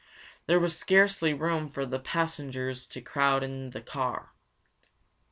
[0.47, 4.31] There was scarcely room for the passengers to crowd in the car.